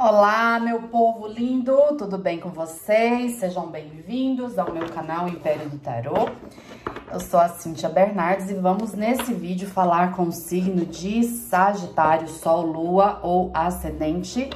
Olá, 0.00 0.60
meu 0.60 0.82
povo 0.82 1.26
lindo, 1.26 1.76
tudo 1.98 2.16
bem 2.16 2.38
com 2.38 2.50
vocês? 2.50 3.32
Sejam 3.32 3.66
bem-vindos 3.66 4.56
ao 4.56 4.72
meu 4.72 4.88
canal 4.88 5.28
Império 5.28 5.68
do 5.68 5.76
Tarô. 5.76 6.28
Eu 7.12 7.18
sou 7.18 7.40
a 7.40 7.48
Cíntia 7.48 7.88
Bernardes 7.88 8.48
e 8.48 8.54
vamos 8.54 8.92
nesse 8.92 9.34
vídeo 9.34 9.68
falar 9.68 10.14
com 10.14 10.28
o 10.28 10.32
signo 10.32 10.86
de 10.86 11.24
Sagitário, 11.24 12.28
Sol, 12.28 12.64
Lua 12.64 13.18
ou 13.24 13.50
Ascendente, 13.52 14.48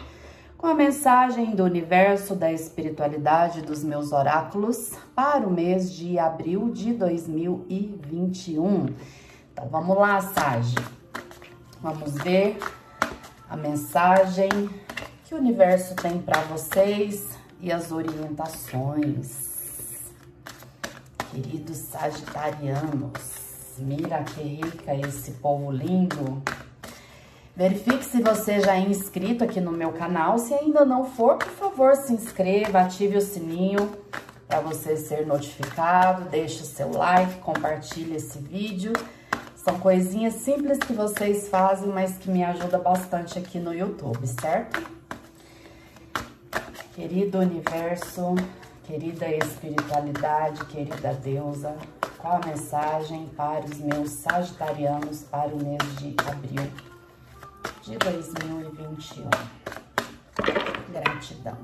com 0.57 0.69
a 0.69 0.75
mensagem 0.75 1.57
do 1.57 1.65
universo 1.65 2.37
da 2.37 2.53
espiritualidade 2.53 3.63
dos 3.63 3.83
meus 3.83 4.13
oráculos 4.13 4.93
para 5.13 5.45
o 5.45 5.51
mês 5.51 5.93
de 5.93 6.21
abril 6.21 6.71
de 6.71 6.93
2021. 6.93 8.95
Então 9.53 9.69
vamos 9.69 9.97
lá, 9.97 10.21
Sage. 10.21 10.77
Vamos 11.83 12.13
ver 12.13 12.59
a 13.51 13.57
mensagem 13.57 14.49
que 15.33 15.37
o 15.37 15.39
universo 15.39 15.95
tem 15.95 16.19
para 16.19 16.43
vocês 16.43 17.27
e 17.59 17.73
as 17.73 17.91
orientações. 17.91 20.11
Queridos 21.31 21.79
sagitarianos, 21.79 23.79
mira 23.79 24.23
que 24.25 24.43
rica 24.43 24.95
esse 24.95 25.31
povo 25.31 25.73
lindo. 25.73 26.43
Verifique 27.57 28.05
se 28.05 28.21
você 28.21 28.61
já 28.61 28.77
é 28.77 28.81
inscrito 28.81 29.43
aqui 29.43 29.59
no 29.59 29.73
meu 29.73 29.93
canal. 29.93 30.37
Se 30.37 30.53
ainda 30.53 30.85
não 30.85 31.07
for, 31.07 31.39
por 31.39 31.53
favor, 31.53 31.97
se 31.97 32.13
inscreva, 32.13 32.81
ative 32.81 33.17
o 33.17 33.23
sininho 33.23 33.91
para 34.47 34.61
você 34.61 34.99
ser 34.99 35.27
notificado. 35.27 36.29
Deixe 36.29 36.61
o 36.61 36.67
seu 36.67 36.93
like, 36.93 37.37
compartilhe 37.37 38.17
esse 38.17 38.39
vídeo. 38.39 38.93
São 39.57 39.81
coisinhas 39.81 40.35
simples 40.35 40.77
que 40.77 40.93
vocês 40.93 41.49
fazem, 41.49 41.89
mas 41.89 42.19
que 42.19 42.31
me 42.31 42.45
ajuda 42.45 42.77
bastante 42.77 43.39
aqui 43.39 43.59
no 43.59 43.73
YouTube, 43.73 44.27
certo? 44.27 45.02
Querido 46.95 47.39
universo, 47.39 48.35
querida 48.85 49.27
espiritualidade, 49.27 50.63
querida 50.67 51.15
deusa, 51.15 51.75
qual 52.19 52.35
a 52.35 52.47
mensagem 52.47 53.31
para 53.35 53.65
os 53.65 53.79
meus 53.79 54.11
sagitarianos 54.11 55.23
para 55.23 55.49
o 55.49 55.65
mês 55.65 55.97
de 55.97 56.15
abril 56.29 56.71
de 57.83 57.97
2021? 57.97 59.31
Gratidão. 60.93 61.57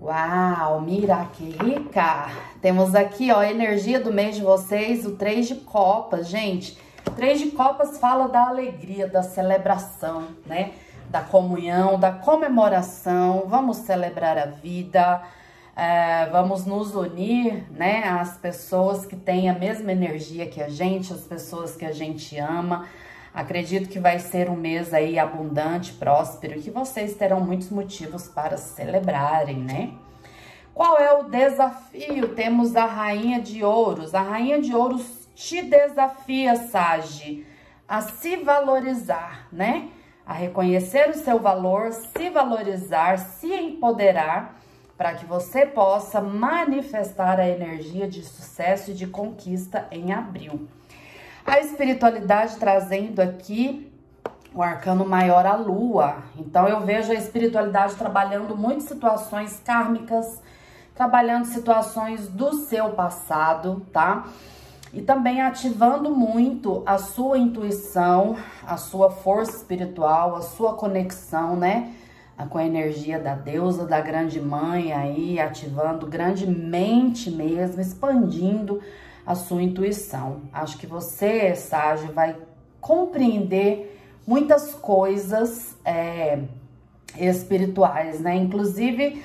Uau, 0.00 0.80
mira 0.80 1.26
que 1.26 1.50
rica! 1.50 2.28
Temos 2.60 2.96
aqui, 2.96 3.30
ó, 3.30 3.38
a 3.38 3.50
energia 3.50 4.00
do 4.00 4.12
mês 4.12 4.34
de 4.34 4.42
vocês, 4.42 5.06
o 5.06 5.12
três 5.12 5.46
de 5.46 5.54
copas, 5.54 6.26
gente. 6.26 6.89
Três 7.16 7.38
de 7.38 7.50
copas 7.50 7.98
fala 7.98 8.28
da 8.28 8.48
alegria, 8.48 9.06
da 9.06 9.22
celebração, 9.22 10.28
né? 10.46 10.72
Da 11.08 11.20
comunhão, 11.20 11.98
da 11.98 12.12
comemoração. 12.12 13.44
Vamos 13.46 13.78
celebrar 13.78 14.38
a 14.38 14.46
vida, 14.46 15.22
é, 15.76 16.26
vamos 16.26 16.64
nos 16.64 16.94
unir, 16.94 17.64
né? 17.70 18.04
As 18.04 18.36
pessoas 18.36 19.06
que 19.06 19.16
têm 19.16 19.48
a 19.48 19.54
mesma 19.54 19.92
energia 19.92 20.46
que 20.46 20.62
a 20.62 20.68
gente, 20.68 21.12
as 21.12 21.22
pessoas 21.22 21.76
que 21.76 21.84
a 21.84 21.92
gente 21.92 22.38
ama. 22.38 22.86
Acredito 23.32 23.88
que 23.88 23.98
vai 23.98 24.18
ser 24.18 24.50
um 24.50 24.56
mês 24.56 24.92
aí 24.92 25.18
abundante, 25.18 25.92
próspero 25.92 26.58
e 26.58 26.62
que 26.62 26.70
vocês 26.70 27.14
terão 27.14 27.40
muitos 27.40 27.70
motivos 27.70 28.28
para 28.28 28.56
celebrarem, 28.56 29.56
né? 29.56 29.92
Qual 30.74 30.98
é 30.98 31.12
o 31.12 31.24
desafio? 31.24 32.34
Temos 32.34 32.74
a 32.74 32.84
Rainha 32.84 33.40
de 33.40 33.62
Ouros. 33.62 34.14
A 34.14 34.22
Rainha 34.22 34.60
de 34.60 34.74
Ouros 34.74 35.19
te 35.40 35.62
desafia, 35.62 36.54
Sage, 36.54 37.46
a 37.88 38.02
se 38.02 38.36
valorizar, 38.36 39.48
né? 39.50 39.88
A 40.26 40.34
reconhecer 40.34 41.08
o 41.08 41.14
seu 41.14 41.38
valor, 41.38 41.92
se 41.92 42.28
valorizar, 42.28 43.18
se 43.18 43.50
empoderar, 43.52 44.54
para 44.98 45.14
que 45.14 45.24
você 45.24 45.64
possa 45.64 46.20
manifestar 46.20 47.40
a 47.40 47.48
energia 47.48 48.06
de 48.06 48.22
sucesso 48.22 48.90
e 48.90 48.94
de 48.94 49.06
conquista 49.06 49.88
em 49.90 50.12
abril. 50.12 50.68
A 51.44 51.58
espiritualidade 51.58 52.56
trazendo 52.56 53.20
aqui 53.20 53.90
o 54.54 54.62
arcano 54.62 55.06
maior, 55.06 55.46
a 55.46 55.56
lua. 55.56 56.18
Então, 56.36 56.68
eu 56.68 56.80
vejo 56.80 57.12
a 57.12 57.14
espiritualidade 57.14 57.94
trabalhando 57.96 58.54
muitas 58.54 58.84
situações 58.84 59.58
kármicas, 59.64 60.42
trabalhando 60.94 61.46
situações 61.46 62.28
do 62.28 62.52
seu 62.52 62.90
passado, 62.90 63.86
tá? 63.90 64.26
E 64.92 65.00
também 65.00 65.40
ativando 65.40 66.10
muito 66.10 66.82
a 66.84 66.98
sua 66.98 67.38
intuição, 67.38 68.36
a 68.66 68.76
sua 68.76 69.10
força 69.10 69.58
espiritual, 69.58 70.34
a 70.34 70.42
sua 70.42 70.74
conexão, 70.74 71.56
né? 71.56 71.92
Com 72.48 72.56
a 72.56 72.64
energia 72.64 73.18
da 73.18 73.34
deusa, 73.34 73.86
da 73.86 74.00
grande 74.00 74.40
mãe 74.40 74.92
aí, 74.92 75.38
ativando 75.38 76.06
grandemente 76.06 77.30
mesmo, 77.30 77.80
expandindo 77.80 78.80
a 79.26 79.34
sua 79.34 79.62
intuição. 79.62 80.40
Acho 80.52 80.78
que 80.78 80.86
você, 80.86 81.54
Ságio, 81.54 82.12
vai 82.12 82.34
compreender 82.80 84.00
muitas 84.26 84.74
coisas 84.74 85.76
é, 85.84 86.40
espirituais, 87.18 88.20
né? 88.20 88.34
Inclusive, 88.36 89.22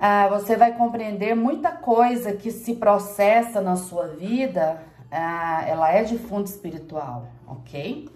ah, 0.00 0.28
você 0.28 0.56
vai 0.56 0.72
compreender 0.72 1.34
muita 1.34 1.72
coisa 1.72 2.32
que 2.32 2.50
se 2.50 2.76
processa 2.76 3.60
na 3.60 3.76
sua 3.76 4.06
vida 4.06 4.80
ah, 5.12 5.62
ela 5.66 5.92
é 5.92 6.04
de 6.04 6.16
fundo 6.16 6.46
espiritual, 6.46 7.26
ok? 7.46 8.08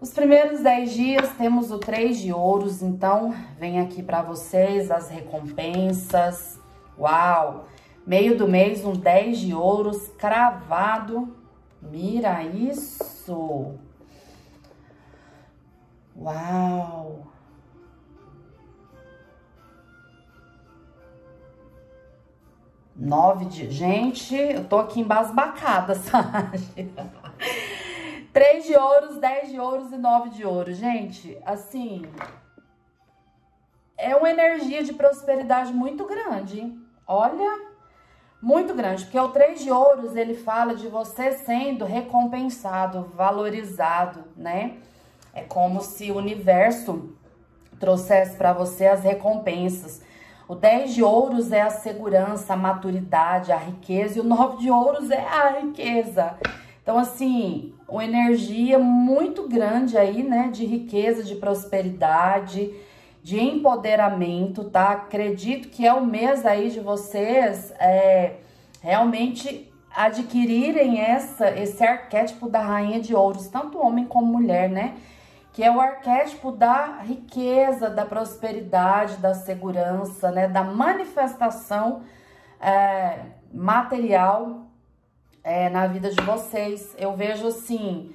Os 0.00 0.10
primeiros 0.14 0.60
10 0.60 0.92
dias 0.92 1.28
temos 1.36 1.70
o 1.70 1.78
3 1.78 2.18
de 2.18 2.32
ouros, 2.32 2.82
então 2.82 3.34
vem 3.58 3.80
aqui 3.80 4.02
para 4.02 4.22
vocês 4.22 4.90
as 4.90 5.10
recompensas. 5.10 6.58
Uau! 6.98 7.66
Meio 8.06 8.36
do 8.36 8.48
mês, 8.48 8.82
um 8.84 8.92
10 8.92 9.38
de 9.38 9.54
ouros 9.54 10.08
cravado. 10.16 11.36
Mira 11.82 12.42
isso! 12.44 13.74
Uau! 16.18 17.26
Nove 22.98 23.44
de... 23.46 23.70
Gente, 23.70 24.34
eu 24.34 24.64
tô 24.64 24.78
aqui 24.78 25.00
embasbacada, 25.00 25.94
sabe? 26.00 26.92
Três 28.32 28.64
de 28.64 28.74
ouros, 28.74 29.18
dez 29.18 29.50
de 29.50 29.60
ouros 29.60 29.92
e 29.92 29.96
nove 29.96 30.30
de 30.30 30.44
ouros. 30.44 30.76
Gente, 30.76 31.38
assim... 31.44 32.04
É 33.98 34.14
uma 34.14 34.28
energia 34.28 34.84
de 34.84 34.92
prosperidade 34.92 35.72
muito 35.72 36.04
grande, 36.04 36.70
Olha, 37.06 37.60
muito 38.42 38.74
grande. 38.74 39.04
Porque 39.04 39.18
o 39.18 39.28
três 39.28 39.60
de 39.60 39.70
ouros, 39.70 40.16
ele 40.16 40.34
fala 40.34 40.74
de 40.74 40.88
você 40.88 41.32
sendo 41.32 41.84
recompensado, 41.84 43.12
valorizado, 43.14 44.24
né? 44.36 44.78
É 45.32 45.42
como 45.42 45.80
se 45.82 46.10
o 46.10 46.16
universo 46.16 47.14
trouxesse 47.78 48.36
para 48.36 48.52
você 48.52 48.86
as 48.86 49.04
recompensas. 49.04 50.02
O 50.48 50.54
10 50.54 50.94
de 50.94 51.02
ouros 51.02 51.50
é 51.50 51.62
a 51.62 51.70
segurança, 51.70 52.54
a 52.54 52.56
maturidade, 52.56 53.50
a 53.50 53.56
riqueza. 53.56 54.18
E 54.18 54.20
o 54.20 54.24
9 54.24 54.58
de 54.58 54.70
ouros 54.70 55.10
é 55.10 55.26
a 55.26 55.58
riqueza. 55.60 56.38
Então, 56.82 56.96
assim, 56.96 57.74
uma 57.88 58.04
energia 58.04 58.78
muito 58.78 59.48
grande 59.48 59.98
aí, 59.98 60.22
né? 60.22 60.48
De 60.52 60.64
riqueza, 60.64 61.24
de 61.24 61.34
prosperidade, 61.34 62.72
de 63.24 63.40
empoderamento, 63.40 64.62
tá? 64.64 64.90
Acredito 64.90 65.68
que 65.68 65.84
é 65.84 65.92
o 65.92 66.06
mês 66.06 66.46
aí 66.46 66.70
de 66.70 66.78
vocês 66.78 67.72
é, 67.80 68.34
realmente 68.80 69.68
adquirirem 69.92 71.00
essa, 71.00 71.50
esse 71.50 71.82
arquétipo 71.82 72.48
da 72.48 72.60
rainha 72.60 73.00
de 73.00 73.16
ouros, 73.16 73.48
tanto 73.48 73.78
homem 73.78 74.04
como 74.04 74.26
mulher, 74.26 74.70
né? 74.70 74.94
Que 75.56 75.64
é 75.64 75.70
o 75.70 75.80
arquétipo 75.80 76.52
da 76.52 76.98
riqueza, 76.98 77.88
da 77.88 78.04
prosperidade, 78.04 79.16
da 79.16 79.32
segurança, 79.32 80.30
né, 80.30 80.46
da 80.46 80.62
manifestação 80.62 82.02
é, 82.60 83.20
material 83.50 84.66
é, 85.42 85.70
na 85.70 85.86
vida 85.86 86.10
de 86.10 86.22
vocês. 86.22 86.94
Eu 86.98 87.16
vejo 87.16 87.46
assim, 87.46 88.14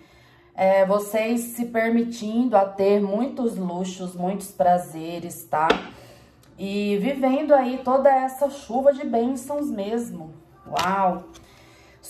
é, 0.54 0.86
vocês 0.86 1.42
se 1.56 1.66
permitindo 1.66 2.56
a 2.56 2.64
ter 2.64 3.02
muitos 3.02 3.58
luxos, 3.58 4.14
muitos 4.16 4.52
prazeres, 4.52 5.44
tá? 5.46 5.68
E 6.60 7.00
vivendo 7.00 7.56
aí 7.56 7.82
toda 7.84 8.08
essa 8.08 8.52
chuva 8.52 8.94
de 8.94 9.04
bênçãos 9.04 9.72
mesmo. 9.72 10.32
Uau! 10.68 11.24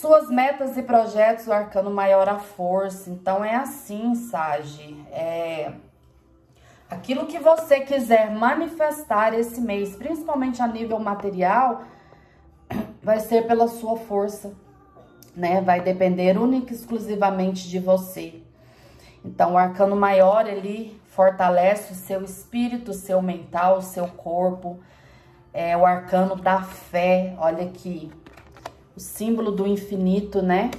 Suas 0.01 0.31
metas 0.31 0.75
e 0.77 0.81
projetos, 0.81 1.45
o 1.45 1.53
arcano 1.53 1.92
maior 1.92 2.27
a 2.27 2.39
força. 2.39 3.07
Então 3.07 3.45
é 3.45 3.56
assim, 3.56 4.15
Sage. 4.15 4.95
É 5.12 5.74
aquilo 6.89 7.27
que 7.27 7.38
você 7.38 7.81
quiser 7.81 8.31
manifestar 8.31 9.31
esse 9.36 9.62
mês, 9.62 9.95
principalmente 9.95 10.59
a 10.59 10.68
nível 10.68 10.98
material, 10.98 11.83
vai 13.03 13.19
ser 13.19 13.45
pela 13.45 13.68
sua 13.68 13.95
força. 13.95 14.51
né? 15.36 15.62
Vai 15.62 15.81
depender 15.81 16.36
única 16.36 16.74
e 16.74 16.75
exclusivamente 16.75 17.69
de 17.69 17.77
você. 17.77 18.42
Então, 19.24 19.54
o 19.54 19.57
arcano 19.57 19.95
maior, 19.95 20.47
ele 20.47 21.00
fortalece 21.09 21.94
o 21.94 21.95
seu 21.95 22.24
espírito, 22.24 22.89
o 22.89 22.95
seu 22.95 23.21
mental, 23.21 23.77
o 23.77 23.83
seu 23.83 24.07
corpo. 24.07 24.80
É 25.54 25.77
o 25.77 25.86
arcano 25.86 26.36
da 26.36 26.63
fé, 26.63 27.36
olha 27.38 27.65
aqui. 27.65 28.12
O 28.95 28.99
símbolo 28.99 29.51
do 29.51 29.65
infinito, 29.65 30.41
né? 30.41 30.71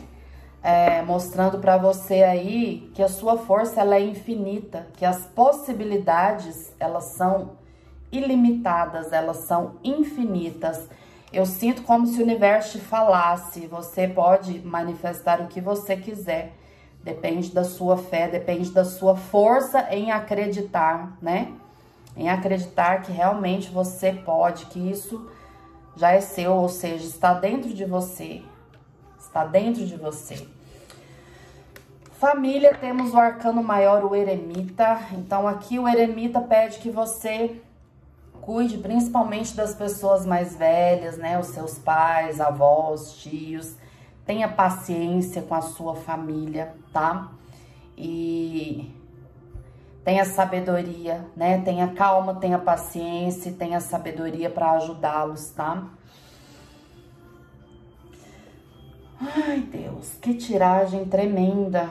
É, 0.62 1.03
mostrando 1.03 1.59
para 1.59 1.76
você 1.76 2.23
aí 2.23 2.91
que 2.94 3.03
a 3.03 3.09
sua 3.09 3.37
força 3.37 3.81
ela 3.81 3.97
é 3.97 4.00
infinita, 4.00 4.87
que 4.97 5.05
as 5.05 5.26
possibilidades 5.26 6.73
elas 6.79 7.05
são 7.17 7.53
ilimitadas, 8.12 9.12
elas 9.12 9.38
são 9.38 9.76
infinitas. 9.82 10.87
Eu 11.32 11.47
sinto 11.47 11.82
como 11.82 12.06
se 12.06 12.20
o 12.20 12.23
universo 12.23 12.79
te 12.79 12.85
falasse, 12.85 13.67
você 13.67 14.06
pode 14.06 14.61
manifestar 14.61 15.41
o 15.41 15.47
que 15.47 15.61
você 15.61 15.97
quiser. 15.97 16.53
Depende 17.03 17.50
da 17.50 17.65
sua 17.65 17.97
fé, 17.97 18.29
depende 18.29 18.70
da 18.70 18.85
sua 18.85 19.17
força 19.17 19.88
em 19.91 20.12
acreditar, 20.12 21.17
né? 21.20 21.50
Em 22.15 22.29
acreditar 22.29 23.00
que 23.00 23.11
realmente 23.11 23.70
você 23.70 24.12
pode, 24.12 24.67
que 24.67 24.79
isso 24.79 25.26
já 25.97 26.12
é 26.12 26.21
seu, 26.21 26.53
ou 26.53 26.69
seja, 26.69 27.06
está 27.06 27.35
dentro 27.35 27.73
de 27.73 27.85
você. 27.85 28.43
Está 29.19 29.44
dentro 29.44 29.85
de 29.87 29.97
você. 29.97 30.47
Família, 32.12 32.75
temos 32.75 33.12
o 33.12 33.19
arcano 33.19 33.62
maior, 33.62 34.05
o 34.05 34.15
eremita. 34.15 35.00
Então, 35.12 35.47
aqui 35.49 35.79
o 35.79 35.89
eremita 35.89 36.41
pede 36.41 36.79
que 36.79 36.91
você 36.91 37.61
cuide 38.41 38.79
principalmente 38.79 39.55
das 39.55 39.75
pessoas 39.75 40.27
mais 40.27 40.55
velhas, 40.55 41.17
né? 41.17 41.39
Os 41.39 41.49
seus 41.49 41.79
pais, 41.79 42.41
avós, 42.41 43.15
tios 43.15 43.77
tenha 44.25 44.49
paciência 44.49 45.43
com 45.43 45.55
a 45.55 45.61
sua 45.61 45.94
família, 45.94 46.75
tá? 46.93 47.31
E 47.97 48.91
tenha 50.05 50.25
sabedoria, 50.25 51.25
né? 51.37 51.61
Tenha 51.63 51.93
calma, 51.95 52.35
tenha 52.35 52.59
paciência, 52.59 53.53
tenha 53.53 53.81
sabedoria 53.81 54.51
para 54.51 54.73
ajudá-los, 54.73 55.51
tá? 55.51 55.89
Ai, 59.21 59.61
Deus, 59.61 60.15
que 60.21 60.35
tiragem 60.35 61.05
tremenda. 61.05 61.89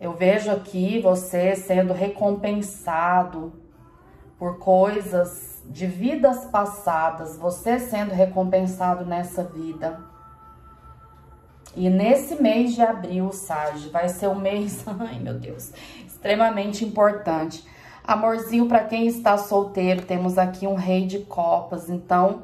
Eu 0.00 0.14
vejo 0.14 0.50
aqui 0.50 1.00
você 1.00 1.54
sendo 1.54 1.92
recompensado 1.92 3.52
por 4.38 4.58
coisas 4.58 5.62
de 5.66 5.86
vidas 5.86 6.46
passadas, 6.46 7.36
você 7.36 7.78
sendo 7.78 8.14
recompensado 8.14 9.04
nessa 9.04 9.42
vida. 9.44 10.07
E 11.78 11.88
nesse 11.88 12.34
mês 12.42 12.74
de 12.74 12.82
abril, 12.82 13.30
Sage, 13.30 13.88
vai 13.90 14.08
ser 14.08 14.26
um 14.26 14.34
mês, 14.34 14.84
ai 14.98 15.20
meu 15.20 15.34
Deus, 15.34 15.72
extremamente 16.04 16.84
importante. 16.84 17.64
Amorzinho 18.02 18.66
para 18.66 18.82
quem 18.82 19.06
está 19.06 19.38
solteiro, 19.38 20.02
temos 20.02 20.38
aqui 20.38 20.66
um 20.66 20.74
rei 20.74 21.06
de 21.06 21.20
copas, 21.20 21.88
então 21.88 22.42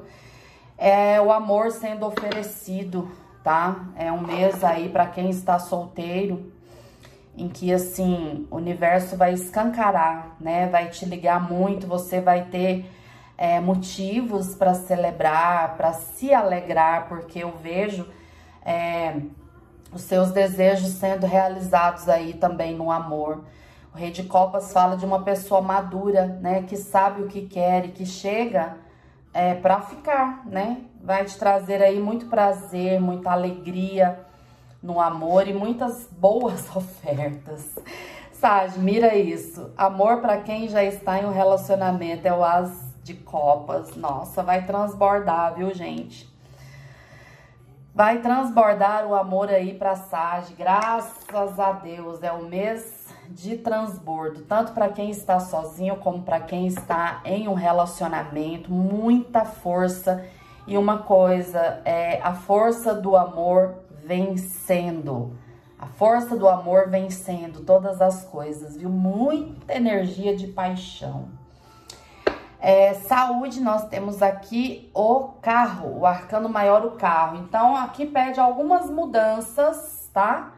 é 0.79 1.21
o 1.21 1.33
amor 1.33 1.73
sendo 1.73 2.07
oferecido, 2.07 3.11
tá? 3.43 3.87
É 3.97 4.13
um 4.13 4.21
mês 4.21 4.63
aí 4.63 4.89
para 4.89 5.07
quem 5.07 5.31
está 5.31 5.59
solteiro, 5.59 6.53
em 7.37 7.49
que 7.49 7.73
assim, 7.73 8.47
o 8.53 8.57
universo 8.57 9.17
vai 9.17 9.33
escancarar, 9.33 10.37
né? 10.39 10.69
Vai 10.69 10.91
te 10.91 11.05
ligar 11.07 11.51
muito, 11.51 11.89
você 11.89 12.21
vai 12.21 12.45
ter 12.45 12.89
é, 13.37 13.59
motivos 13.59 14.55
para 14.55 14.75
celebrar, 14.75 15.77
para 15.77 15.93
se 15.93 16.33
alegrar, 16.33 17.09
porque 17.09 17.41
eu 17.41 17.51
vejo 17.61 18.07
é, 18.65 19.21
os 19.93 20.03
seus 20.03 20.31
desejos 20.31 20.91
sendo 20.91 21.27
realizados 21.27 22.09
aí 22.09 22.35
também 22.35 22.75
no 22.75 22.91
amor. 22.91 23.45
O 23.95 23.97
Rei 23.97 24.11
de 24.11 24.25
Copas 24.25 24.73
fala 24.73 24.97
de 24.97 25.05
uma 25.05 25.23
pessoa 25.23 25.61
madura, 25.61 26.27
né, 26.27 26.63
que 26.63 26.77
sabe 26.77 27.23
o 27.23 27.29
que 27.29 27.43
quer 27.43 27.85
e 27.85 27.89
que 27.89 28.05
chega 28.05 28.77
é, 29.33 29.55
para 29.55 29.81
ficar, 29.81 30.45
né? 30.47 30.83
Vai 31.03 31.25
te 31.25 31.39
trazer 31.39 31.83
aí 31.83 32.01
muito 32.01 32.27
prazer, 32.27 33.01
muita 33.01 33.31
alegria 33.31 34.19
no 34.83 35.01
amor 35.01 35.47
e 35.47 35.53
muitas 35.53 36.09
boas 36.11 36.69
ofertas. 36.75 37.79
Sage, 38.33 38.79
mira 38.79 39.15
isso. 39.15 39.73
Amor 39.77 40.21
para 40.21 40.39
quem 40.39 40.69
já 40.69 40.83
está 40.83 41.21
em 41.21 41.25
um 41.25 41.33
relacionamento 41.33 42.27
é 42.27 42.33
o 42.33 42.45
as 42.45 42.93
de 43.03 43.15
copas. 43.15 43.97
Nossa, 43.97 44.43
vai 44.43 44.67
transbordar, 44.67 45.55
viu, 45.55 45.73
gente? 45.73 46.34
Vai 47.95 48.21
transbordar 48.21 49.07
o 49.07 49.15
amor 49.15 49.49
aí 49.49 49.73
pra 49.73 49.95
Sage, 49.95 50.53
graças 50.55 51.61
a 51.61 51.71
Deus. 51.71 52.25
É 52.25 52.33
o 52.33 52.45
mês 52.45 53.07
de 53.31 53.57
transbordo, 53.57 54.43
tanto 54.43 54.73
para 54.73 54.89
quem 54.89 55.11
está 55.11 55.39
sozinho 55.39 55.95
como 55.99 56.25
para 56.25 56.41
quem 56.41 56.67
está 56.67 57.21
em 57.25 57.47
um 57.47 57.55
relacionamento. 57.55 58.69
Muita 58.73 59.45
força. 59.45 60.27
E 60.67 60.77
uma 60.77 61.05
coisa, 61.05 61.83
é 61.85 62.21
a 62.21 62.35
força 62.35 62.93
do 62.93 63.17
amor 63.17 63.77
vencendo. 64.05 65.39
A 65.79 65.87
força 65.87 66.37
do 66.37 66.49
amor 66.49 66.89
vencendo 66.89 67.61
todas 67.61 68.03
as 68.03 68.25
coisas, 68.25 68.77
viu? 68.77 68.91
Muita 68.91 69.73
energia 69.73 70.35
de 70.35 70.49
paixão. 70.49 71.29
É, 72.67 72.95
saúde, 72.95 73.61
nós 73.61 73.89
temos 73.89 74.23
aqui 74.23 74.91
o 74.95 75.35
carro, 75.43 75.99
o 75.99 76.07
arcano 76.07 76.49
maior, 76.49 76.83
o 76.87 76.93
carro. 76.93 77.37
Então, 77.37 77.77
aqui 77.77 78.07
pede 78.07 78.41
algumas 78.41 78.89
mudanças, 78.89 80.09
tá? 80.15 80.55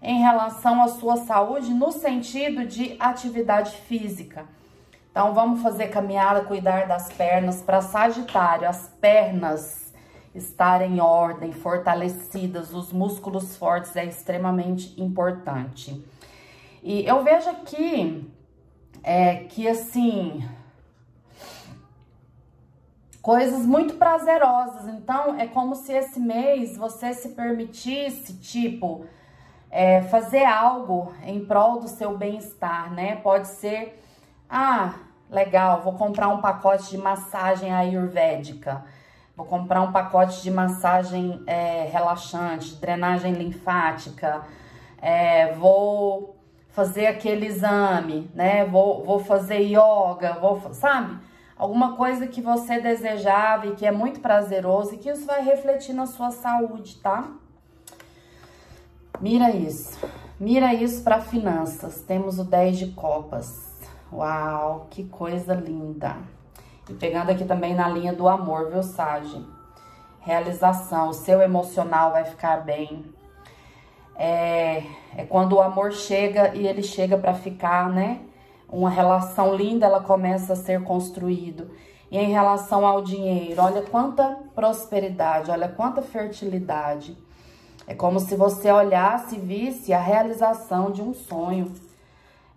Em 0.00 0.22
relação 0.22 0.82
à 0.82 0.88
sua 0.88 1.18
saúde, 1.18 1.74
no 1.74 1.92
sentido 1.92 2.64
de 2.64 2.96
atividade 2.98 3.72
física. 3.72 4.46
Então, 5.10 5.34
vamos 5.34 5.60
fazer 5.60 5.88
caminhada, 5.88 6.40
cuidar 6.46 6.86
das 6.86 7.12
pernas. 7.12 7.60
Para 7.60 7.82
Sagitário, 7.82 8.66
as 8.66 8.88
pernas 8.98 9.92
estarem 10.34 10.96
em 10.96 11.00
ordem, 11.00 11.52
fortalecidas, 11.52 12.72
os 12.72 12.90
músculos 12.90 13.54
fortes 13.54 13.94
é 13.96 14.06
extremamente 14.06 14.98
importante. 14.98 16.02
E 16.82 17.04
eu 17.04 17.22
vejo 17.22 17.50
aqui 17.50 18.32
é, 19.02 19.44
que, 19.44 19.68
assim, 19.68 20.42
coisas 23.24 23.64
muito 23.64 23.94
prazerosas. 23.94 24.86
Então, 24.86 25.40
é 25.40 25.46
como 25.46 25.74
se 25.74 25.90
esse 25.94 26.20
mês 26.20 26.76
você 26.76 27.14
se 27.14 27.30
permitisse, 27.30 28.34
tipo, 28.34 29.06
é, 29.70 30.02
fazer 30.02 30.44
algo 30.44 31.10
em 31.24 31.42
prol 31.42 31.80
do 31.80 31.88
seu 31.88 32.18
bem-estar, 32.18 32.92
né? 32.92 33.16
Pode 33.16 33.48
ser, 33.48 33.98
ah, 34.48 34.96
legal, 35.30 35.80
vou 35.80 35.94
comprar 35.94 36.28
um 36.28 36.42
pacote 36.42 36.90
de 36.90 36.98
massagem 36.98 37.72
ayurvédica, 37.72 38.84
vou 39.34 39.46
comprar 39.46 39.80
um 39.80 39.90
pacote 39.90 40.42
de 40.42 40.50
massagem 40.50 41.42
é, 41.46 41.88
relaxante, 41.90 42.76
drenagem 42.76 43.32
linfática, 43.32 44.42
é, 45.00 45.50
vou 45.54 46.36
fazer 46.68 47.06
aquele 47.06 47.46
exame, 47.46 48.30
né? 48.34 48.66
Vou, 48.66 49.02
vou 49.02 49.18
fazer 49.18 49.60
yoga, 49.60 50.34
vou, 50.38 50.60
sabe? 50.74 51.18
Alguma 51.56 51.96
coisa 51.96 52.26
que 52.26 52.40
você 52.40 52.80
desejava 52.80 53.66
e 53.66 53.74
que 53.74 53.86
é 53.86 53.92
muito 53.92 54.20
prazeroso 54.20 54.94
e 54.94 54.98
que 54.98 55.10
isso 55.10 55.26
vai 55.26 55.42
refletir 55.42 55.94
na 55.94 56.06
sua 56.06 56.30
saúde, 56.30 56.96
tá? 56.96 57.28
Mira 59.20 59.50
isso. 59.50 59.98
Mira 60.38 60.74
isso 60.74 61.02
para 61.02 61.20
finanças. 61.20 62.02
Temos 62.02 62.38
o 62.38 62.44
10 62.44 62.78
de 62.78 62.86
copas. 62.92 63.72
Uau, 64.12 64.86
que 64.90 65.04
coisa 65.04 65.54
linda. 65.54 66.16
E 66.88 66.92
pegando 66.92 67.30
aqui 67.30 67.44
também 67.44 67.74
na 67.74 67.88
linha 67.88 68.12
do 68.12 68.28
amor, 68.28 68.70
viu, 68.70 68.82
Sage? 68.82 69.44
Realização, 70.20 71.08
o 71.08 71.14
seu 71.14 71.40
emocional 71.40 72.12
vai 72.12 72.24
ficar 72.24 72.58
bem. 72.58 73.04
É, 74.16 74.82
é 75.16 75.24
quando 75.28 75.54
o 75.54 75.60
amor 75.60 75.92
chega 75.92 76.54
e 76.54 76.66
ele 76.66 76.82
chega 76.82 77.16
para 77.16 77.34
ficar, 77.34 77.88
né? 77.88 78.20
Uma 78.68 78.90
relação 78.90 79.54
linda 79.54 79.86
ela 79.86 80.00
começa 80.00 80.52
a 80.54 80.56
ser 80.56 80.82
construído. 80.82 81.70
E 82.10 82.18
em 82.18 82.30
relação 82.30 82.86
ao 82.86 83.02
dinheiro, 83.02 83.60
olha 83.60 83.82
quanta 83.82 84.38
prosperidade, 84.54 85.50
olha 85.50 85.68
quanta 85.68 86.02
fertilidade. 86.02 87.16
É 87.86 87.94
como 87.94 88.18
se 88.20 88.34
você 88.36 88.70
olhasse 88.70 89.36
e 89.36 89.38
visse 89.38 89.92
a 89.92 90.00
realização 90.00 90.90
de 90.90 91.02
um 91.02 91.12
sonho. 91.12 91.72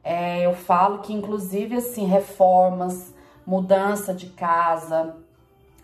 É, 0.04 0.46
eu 0.46 0.54
falo 0.54 1.00
que, 1.00 1.14
inclusive, 1.14 1.76
assim, 1.76 2.06
reformas, 2.06 3.14
mudança 3.46 4.14
de 4.14 4.28
casa, 4.28 5.16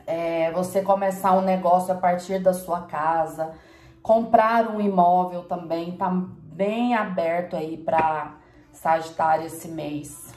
é, 0.05 0.51
você 0.51 0.81
começar 0.81 1.33
um 1.33 1.41
negócio 1.41 1.93
a 1.93 1.97
partir 1.97 2.39
da 2.39 2.53
sua 2.53 2.81
casa, 2.81 3.53
comprar 4.01 4.69
um 4.69 4.79
imóvel 4.79 5.43
também, 5.43 5.97
tá 5.97 6.09
bem 6.09 6.93
aberto 6.93 7.55
aí 7.55 7.77
para 7.77 8.35
Sagitário 8.73 9.45
esse 9.45 9.69
mês. 9.69 10.33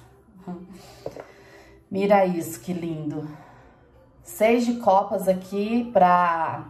Mira 1.90 2.24
isso, 2.24 2.60
que 2.60 2.72
lindo. 2.72 3.28
Seis 4.22 4.64
de 4.64 4.74
copas 4.74 5.28
aqui 5.28 5.90
para 5.92 6.66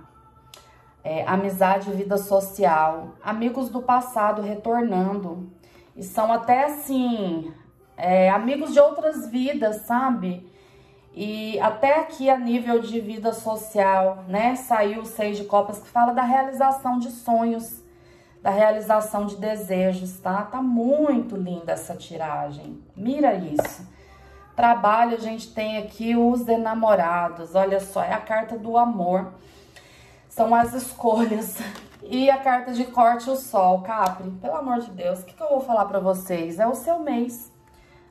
é, 1.04 1.26
amizade 1.26 1.90
e 1.90 1.94
vida 1.94 2.16
social. 2.16 3.14
Amigos 3.22 3.68
do 3.68 3.82
passado 3.82 4.42
retornando. 4.42 5.50
E 5.94 6.02
são 6.02 6.32
até 6.32 6.64
assim, 6.64 7.52
é, 7.96 8.30
amigos 8.30 8.72
de 8.72 8.80
outras 8.80 9.28
vidas, 9.28 9.82
sabe? 9.82 10.50
E 11.14 11.58
até 11.60 12.00
aqui 12.00 12.28
a 12.28 12.36
nível 12.36 12.80
de 12.80 13.00
vida 13.00 13.32
social, 13.32 14.24
né? 14.28 14.54
Saiu 14.54 15.00
o 15.00 15.06
Seis 15.06 15.38
de 15.38 15.44
Copas 15.44 15.78
que 15.78 15.88
fala 15.88 16.12
da 16.12 16.22
realização 16.22 16.98
de 16.98 17.10
sonhos, 17.10 17.82
da 18.46 18.52
realização 18.52 19.26
de 19.26 19.34
desejos, 19.38 20.20
tá? 20.20 20.44
Tá 20.44 20.62
muito 20.62 21.34
linda 21.34 21.72
essa 21.72 21.96
tiragem. 21.96 22.80
Mira 22.94 23.34
isso. 23.34 23.84
Trabalho, 24.54 25.16
a 25.16 25.20
gente 25.20 25.52
tem 25.52 25.78
aqui 25.78 26.14
os 26.14 26.46
enamorados. 26.46 27.56
Olha 27.56 27.80
só, 27.80 28.04
é 28.04 28.12
a 28.12 28.20
carta 28.20 28.56
do 28.56 28.78
amor. 28.78 29.32
São 30.28 30.54
as 30.54 30.72
escolhas. 30.74 31.58
E 32.08 32.30
a 32.30 32.38
carta 32.38 32.72
de 32.72 32.84
corte, 32.84 33.28
o 33.28 33.34
sol. 33.34 33.82
Capri, 33.82 34.30
pelo 34.30 34.54
amor 34.54 34.78
de 34.78 34.92
Deus, 34.92 35.18
o 35.18 35.24
que, 35.24 35.34
que 35.34 35.42
eu 35.42 35.48
vou 35.48 35.60
falar 35.60 35.86
para 35.86 35.98
vocês? 35.98 36.60
É 36.60 36.66
o 36.68 36.74
seu 36.76 37.00
mês. 37.00 37.52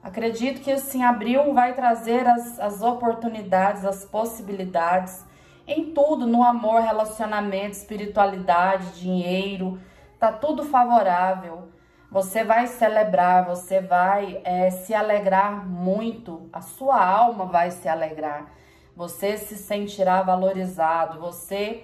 Acredito 0.04 0.60
que 0.60 0.70
assim, 0.70 1.01
abril 1.01 1.54
vai 1.54 1.74
trazer 1.74 2.27
as, 2.27 2.60
as 2.60 2.82
oportunidades, 2.82 3.86
as 3.86 4.04
possibilidades 4.04 5.24
em 5.65 5.94
tudo, 5.94 6.27
no 6.27 6.44
amor, 6.44 6.82
relacionamento, 6.82 7.77
espiritualidade, 7.77 9.00
dinheiro, 9.00 9.80
tá 10.25 10.32
tudo 10.32 10.63
favorável. 10.63 11.70
Você 12.10 12.44
vai 12.44 12.65
celebrar, 12.65 13.46
você 13.46 13.79
vai 13.79 14.41
é, 14.44 14.72
se 14.72 14.94
alegrar 14.94 15.67
muito, 15.67 16.50
a 16.51 16.62
sua 16.62 17.03
alma 17.03 17.46
vai 17.46 17.70
se 17.70 17.88
alegrar, 17.88 18.51
você 18.96 19.38
se 19.38 19.55
sentirá 19.55 20.24
valorizado, 20.24 21.20
você, 21.20 21.84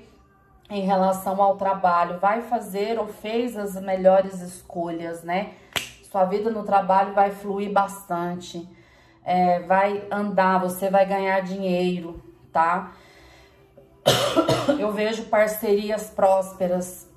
em 0.70 0.82
relação 0.82 1.40
ao 1.42 1.56
trabalho, 1.56 2.18
vai 2.18 2.42
fazer 2.42 2.98
ou 2.98 3.08
fez 3.08 3.58
as 3.58 3.76
melhores 3.76 4.42
escolhas, 4.42 5.22
né? 5.22 5.54
Sua 6.10 6.24
vida 6.26 6.50
no 6.50 6.64
trabalho 6.64 7.14
vai 7.14 7.32
fluir 7.32 7.72
bastante, 7.72 8.68
é, 9.24 9.60
vai 9.60 10.08
andar, 10.10 10.60
você 10.60 10.90
vai 10.90 11.06
ganhar 11.06 11.42
dinheiro, 11.42 12.24
tá? 12.52 12.94
Eu 14.80 14.92
vejo 14.94 15.26
parcerias 15.26 16.10
prósperas, 16.10 17.11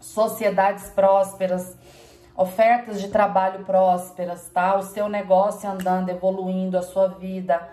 sociedades 0.00 0.88
prósperas, 0.90 1.76
ofertas 2.36 3.00
de 3.00 3.08
trabalho 3.08 3.64
prósperas, 3.64 4.48
tá? 4.48 4.76
O 4.76 4.82
seu 4.82 5.08
negócio 5.08 5.70
andando, 5.70 6.08
evoluindo, 6.08 6.78
a 6.78 6.82
sua 6.82 7.06
vida, 7.08 7.68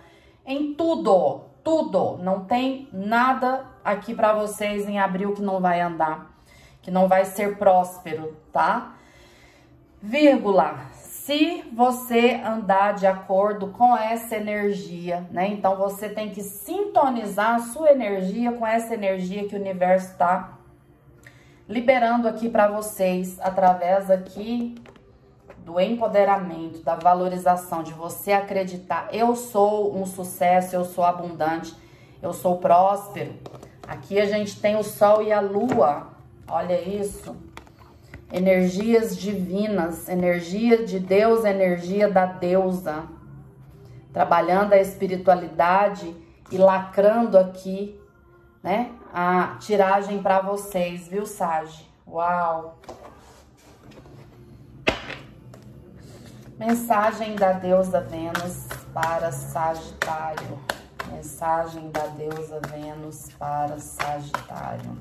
em 0.46 0.74
tudo, 0.74 1.46
tudo. 1.63 2.17
Não 2.17 2.43
tem 2.46 2.89
nada 2.91 3.65
aqui 3.84 4.13
para 4.13 4.34
vocês 4.34 4.88
em 4.88 5.00
abril 5.00 5.34
que 5.34 5.41
não 5.41 5.60
vai 5.60 5.81
andar, 5.81 6.38
que 6.81 6.91
não 6.91 7.07
vai 7.07 7.25
ser 7.25 7.57
próspero, 7.57 8.38
tá? 8.51 8.98
vírgula, 10.01 10.79
se 10.93 11.63
você 11.74 12.39
andar 12.46 12.93
de 12.93 13.07
acordo 13.07 13.67
com 13.67 13.96
essa 13.98 14.36
energia, 14.36 15.27
né? 15.31 15.48
Então 15.48 15.75
você 15.75 16.07
tem 16.07 16.29
que 16.29 16.41
sintonizar 16.41 17.55
a 17.55 17.60
sua 17.60 17.91
energia 17.91 18.51
com 18.53 18.65
essa 18.65 18.93
energia 18.93 19.48
que 19.48 19.55
o 19.55 19.60
universo 19.60 20.12
está 20.12 20.56
liberando 21.67 22.27
aqui 22.27 22.50
para 22.50 22.67
vocês 22.67 23.39
através 23.41 24.09
aqui 24.09 24.75
do 25.59 25.79
empoderamento, 25.79 26.81
da 26.81 26.95
valorização, 26.95 27.83
de 27.83 27.91
você 27.91 28.31
acreditar, 28.31 29.09
eu 29.12 29.36
sou 29.36 29.97
um 29.97 30.05
sucesso, 30.05 30.75
eu 30.75 30.86
sou 30.86 31.03
abundante, 31.03 31.75
eu 32.21 32.31
sou 32.31 32.57
próspero. 32.57 33.33
Aqui 33.86 34.19
a 34.19 34.25
gente 34.25 34.59
tem 34.59 34.77
o 34.77 34.83
sol 34.83 35.21
e 35.21 35.31
a 35.31 35.41
lua. 35.41 36.07
Olha 36.47 36.81
isso 36.81 37.36
energias 38.31 39.17
divinas, 39.17 40.09
energia 40.09 40.86
de 40.86 41.00
Deus, 41.00 41.45
energia 41.45 42.09
da 42.09 42.25
deusa, 42.25 43.03
trabalhando 44.12 44.74
a 44.74 44.77
espiritualidade 44.77 46.13
e 46.51 46.57
lacrando 46.57 47.38
aqui, 47.38 48.00
né, 48.67 48.91
a 49.13 49.55
tiragem 49.62 50.21
para 50.21 50.41
vocês, 50.41 51.07
viu, 51.07 51.25
Sage? 51.25 51.89
Uau! 52.05 52.77
Mensagem 56.59 57.38
da 57.38 57.53
deusa 57.53 58.01
Vênus 58.01 58.67
para 58.93 59.31
Sagitário. 59.31 60.59
Mensagem 61.09 61.89
da 61.91 62.07
deusa 62.07 62.59
Vênus 62.69 63.29
para 63.39 63.79
Sagitário. 63.79 64.97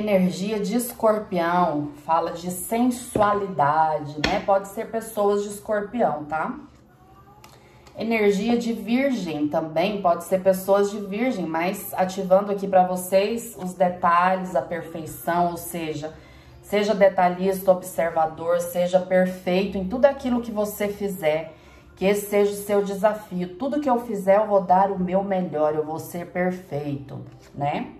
Energia 0.00 0.58
de 0.58 0.76
escorpião 0.76 1.90
fala 2.04 2.32
de 2.32 2.50
sensualidade, 2.50 4.16
né? 4.26 4.42
Pode 4.44 4.68
ser 4.68 4.90
pessoas 4.90 5.42
de 5.42 5.50
escorpião, 5.50 6.24
tá? 6.24 6.58
Energia 7.96 8.56
de 8.56 8.72
virgem 8.72 9.46
também 9.46 10.00
pode 10.00 10.24
ser 10.24 10.42
pessoas 10.42 10.90
de 10.90 10.98
virgem, 10.98 11.44
mas 11.44 11.92
ativando 11.92 12.50
aqui 12.50 12.66
para 12.66 12.86
vocês 12.86 13.54
os 13.62 13.74
detalhes, 13.74 14.56
a 14.56 14.62
perfeição, 14.62 15.50
ou 15.50 15.56
seja, 15.58 16.14
seja 16.62 16.94
detalhista, 16.94 17.70
observador, 17.70 18.60
seja 18.60 19.00
perfeito 19.00 19.76
em 19.76 19.86
tudo 19.86 20.06
aquilo 20.06 20.40
que 20.40 20.50
você 20.50 20.88
fizer. 20.88 21.52
Que 21.94 22.06
esse 22.06 22.30
seja 22.30 22.52
o 22.52 22.64
seu 22.64 22.82
desafio. 22.82 23.56
Tudo 23.56 23.80
que 23.80 23.90
eu 23.90 24.00
fizer, 24.00 24.38
eu 24.38 24.46
vou 24.46 24.62
dar 24.62 24.90
o 24.90 24.98
meu 24.98 25.22
melhor, 25.22 25.74
eu 25.74 25.84
vou 25.84 25.98
ser 25.98 26.28
perfeito, 26.28 27.20
né? 27.54 27.99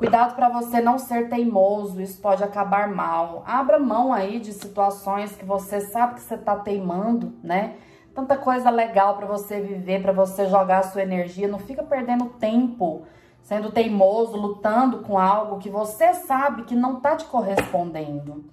Cuidado 0.00 0.34
para 0.34 0.48
você 0.48 0.80
não 0.80 0.98
ser 0.98 1.28
teimoso, 1.28 2.00
isso 2.00 2.22
pode 2.22 2.42
acabar 2.42 2.88
mal. 2.88 3.42
Abra 3.46 3.78
mão 3.78 4.14
aí 4.14 4.40
de 4.40 4.50
situações 4.50 5.36
que 5.36 5.44
você 5.44 5.78
sabe 5.78 6.14
que 6.14 6.22
você 6.22 6.38
tá 6.38 6.56
teimando, 6.56 7.34
né? 7.44 7.74
Tanta 8.14 8.34
coisa 8.34 8.70
legal 8.70 9.18
para 9.18 9.26
você 9.26 9.60
viver, 9.60 10.00
para 10.00 10.10
você 10.10 10.46
jogar 10.46 10.78
a 10.78 10.82
sua 10.84 11.02
energia. 11.02 11.46
Não 11.46 11.58
fica 11.58 11.82
perdendo 11.82 12.30
tempo 12.30 13.02
sendo 13.42 13.70
teimoso, 13.70 14.38
lutando 14.38 15.00
com 15.00 15.18
algo 15.18 15.58
que 15.58 15.68
você 15.68 16.14
sabe 16.14 16.62
que 16.62 16.74
não 16.74 16.98
tá 16.98 17.16
te 17.16 17.26
correspondendo. 17.26 18.46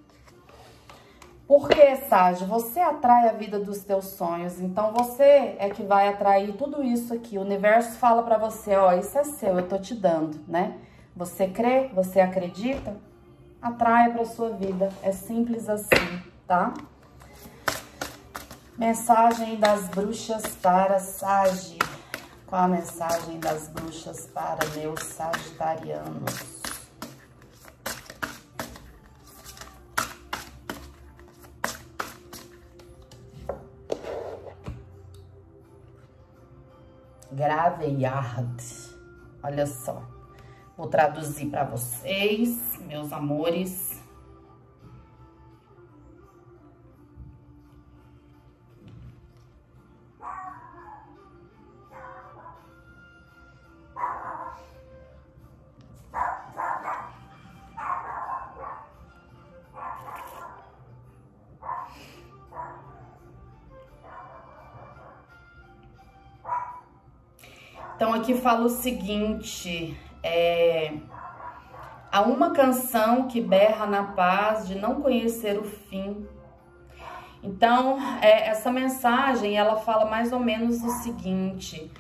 Porque, 1.48 1.96
Sage, 2.10 2.44
você 2.44 2.82
atrai 2.82 3.30
a 3.30 3.32
vida 3.32 3.58
dos 3.58 3.86
teus 3.86 4.08
sonhos, 4.08 4.60
então 4.60 4.92
você 4.92 5.56
é 5.60 5.70
que 5.70 5.82
vai 5.82 6.10
atrair 6.10 6.58
tudo 6.58 6.84
isso 6.84 7.14
aqui. 7.14 7.38
O 7.38 7.42
universo 7.42 7.98
fala 8.00 8.22
para 8.22 8.38
você, 8.38 8.76
ó, 8.76 8.92
isso 8.92 9.18
é 9.18 9.24
seu, 9.24 9.58
eu 9.58 9.66
tô 9.66 9.78
te 9.78 9.96
dando, 9.96 10.42
né? 10.46 10.78
Você 11.18 11.48
crê? 11.48 11.88
Você 11.96 12.20
acredita? 12.20 12.96
Atraia 13.60 14.14
para 14.14 14.24
sua 14.24 14.52
vida. 14.52 14.94
É 15.02 15.12
simples 15.12 15.68
assim, 15.68 16.22
tá? 16.46 16.72
Mensagem 18.78 19.60
das 19.60 19.88
bruxas 19.88 20.56
para 20.58 21.00
Sage. 21.00 21.80
Qual 22.46 22.62
a 22.62 22.68
mensagem 22.68 23.40
das 23.40 23.68
bruxas 23.68 24.28
para 24.28 24.64
meus 24.76 25.00
sagitarianos? 25.02 26.62
Graveyard. 37.32 38.64
Olha 39.42 39.66
só. 39.66 40.17
Vou 40.78 40.86
traduzir 40.86 41.48
para 41.48 41.64
vocês, 41.64 42.80
meus 42.86 43.12
amores. 43.12 44.00
Então, 67.96 68.14
aqui 68.14 68.36
fala 68.36 68.68
o 68.68 68.70
seguinte, 68.70 69.98
é, 70.28 70.94
há 72.12 72.22
uma 72.22 72.52
canção 72.52 73.28
que 73.28 73.40
berra 73.42 73.86
na 73.86 74.04
paz 74.04 74.68
de 74.68 74.76
não 74.76 75.02
conhecer 75.02 75.58
o 75.58 75.64
fim. 75.64 76.28
Então, 77.44 77.98
é, 78.22 78.48
essa 78.50 78.72
mensagem, 78.72 79.58
ela 79.58 79.78
fala 79.78 80.06
mais 80.06 80.32
ou 80.34 80.40
menos 80.40 80.84
o 80.84 80.90
seguinte, 81.04 81.92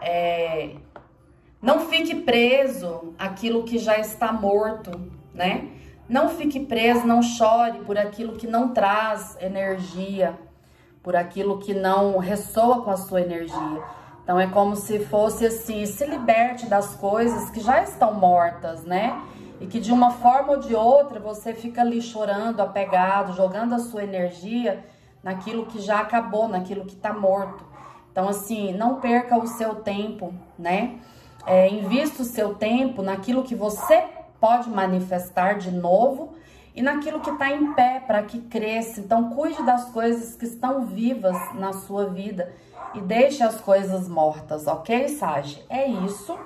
é, 0.00 0.76
Não 1.60 1.78
fique 1.88 2.14
preso 2.16 3.14
aquilo 3.16 3.62
que 3.62 3.78
já 3.78 3.96
está 3.98 4.32
morto, 4.32 4.90
né? 5.32 5.68
Não 6.08 6.28
fique 6.28 6.58
preso, 6.60 7.06
não 7.06 7.22
chore 7.22 7.78
por 7.86 7.96
aquilo 7.96 8.32
que 8.32 8.48
não 8.48 8.74
traz 8.74 9.36
energia, 9.40 10.36
por 11.02 11.14
aquilo 11.14 11.58
que 11.58 11.72
não 11.72 12.18
ressoa 12.18 12.82
com 12.82 12.90
a 12.90 12.96
sua 12.96 13.20
energia. 13.20 13.82
Então 14.22 14.38
é 14.38 14.46
como 14.46 14.76
se 14.76 15.00
fosse 15.00 15.46
assim, 15.46 15.84
se 15.84 16.06
liberte 16.06 16.66
das 16.66 16.94
coisas 16.94 17.50
que 17.50 17.60
já 17.60 17.82
estão 17.82 18.14
mortas, 18.14 18.84
né? 18.84 19.20
E 19.60 19.66
que 19.66 19.80
de 19.80 19.92
uma 19.92 20.10
forma 20.10 20.52
ou 20.52 20.60
de 20.60 20.74
outra 20.74 21.18
você 21.18 21.52
fica 21.52 21.80
ali 21.80 22.00
chorando, 22.00 22.60
apegado, 22.60 23.34
jogando 23.34 23.74
a 23.74 23.78
sua 23.78 24.04
energia 24.04 24.84
naquilo 25.22 25.66
que 25.66 25.80
já 25.80 26.00
acabou, 26.00 26.48
naquilo 26.48 26.84
que 26.84 26.94
está 26.94 27.12
morto. 27.12 27.64
Então 28.10 28.28
assim, 28.28 28.72
não 28.72 29.00
perca 29.00 29.36
o 29.36 29.46
seu 29.46 29.76
tempo, 29.76 30.32
né? 30.58 30.98
É, 31.44 31.68
invista 31.68 32.22
o 32.22 32.24
seu 32.24 32.54
tempo 32.54 33.02
naquilo 33.02 33.42
que 33.42 33.54
você 33.54 34.04
pode 34.40 34.70
manifestar 34.70 35.58
de 35.58 35.70
novo 35.70 36.34
e 36.74 36.82
naquilo 36.82 37.20
que 37.20 37.30
está 37.30 37.50
em 37.50 37.74
pé 37.74 38.02
para 38.04 38.22
que 38.22 38.40
cresça. 38.40 39.00
Então, 39.00 39.30
cuide 39.30 39.62
das 39.64 39.84
coisas 39.90 40.34
que 40.34 40.44
estão 40.44 40.86
vivas 40.86 41.36
na 41.54 41.72
sua 41.72 42.06
vida 42.06 42.52
e 42.94 43.00
deixe 43.00 43.42
as 43.42 43.60
coisas 43.60 44.08
mortas, 44.08 44.66
ok, 44.66 45.08
Sage? 45.08 45.64
É 45.68 45.86
isso. 45.86 46.38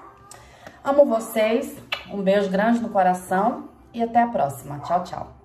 Amo 0.84 1.04
vocês, 1.04 1.76
um 2.10 2.22
beijo 2.22 2.48
grande 2.48 2.80
no 2.80 2.90
coração 2.90 3.68
e 3.92 4.02
até 4.02 4.22
a 4.22 4.28
próxima. 4.28 4.78
Tchau, 4.80 5.02
tchau. 5.02 5.32